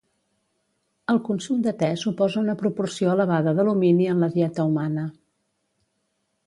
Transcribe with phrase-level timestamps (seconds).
[1.13, 5.07] El consum de te suposa una proporció elevada d'alumini en la dieta humana.